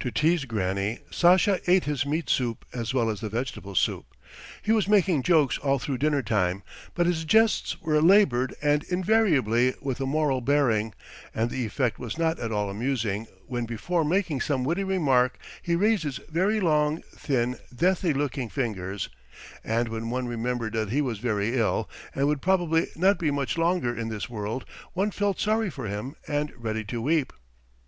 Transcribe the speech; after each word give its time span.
To 0.00 0.10
tease 0.10 0.44
Granny 0.44 0.98
Sasha 1.12 1.60
ate 1.68 1.84
his 1.84 2.04
meat 2.04 2.28
soup 2.28 2.64
as 2.74 2.92
well 2.92 3.08
as 3.08 3.20
the 3.20 3.28
vegetable 3.28 3.76
soup. 3.76 4.06
He 4.60 4.72
was 4.72 4.88
making 4.88 5.22
jokes 5.22 5.56
all 5.56 5.78
through 5.78 5.98
dinner 5.98 6.20
time, 6.20 6.64
but 6.96 7.06
his 7.06 7.24
jests 7.24 7.80
were 7.80 8.02
laboured 8.02 8.56
and 8.60 8.82
invariably 8.82 9.74
with 9.80 10.00
a 10.00 10.04
moral 10.04 10.40
bearing, 10.40 10.94
and 11.32 11.48
the 11.48 11.64
effect 11.64 12.00
was 12.00 12.18
not 12.18 12.40
at 12.40 12.50
all 12.50 12.70
amusing 12.70 13.28
when 13.46 13.64
before 13.64 14.04
making 14.04 14.40
some 14.40 14.64
witty 14.64 14.82
remark 14.82 15.38
he 15.62 15.76
raised 15.76 16.02
his 16.02 16.16
very 16.28 16.58
long, 16.58 17.00
thin, 17.14 17.56
deathly 17.72 18.12
looking 18.12 18.48
fingers; 18.48 19.10
and 19.62 19.86
when 19.86 20.10
one 20.10 20.26
remembered 20.26 20.72
that 20.72 20.90
he 20.90 21.00
was 21.00 21.20
very 21.20 21.56
ill 21.56 21.88
and 22.16 22.26
would 22.26 22.42
probably 22.42 22.88
not 22.96 23.16
be 23.16 23.30
much 23.30 23.56
longer 23.56 23.96
in 23.96 24.08
this 24.08 24.28
world, 24.28 24.64
one 24.94 25.12
felt 25.12 25.38
sorry 25.38 25.70
for 25.70 25.86
him 25.86 26.16
and 26.26 26.52
ready 26.56 26.82
to 26.82 27.00
weep. 27.00 27.32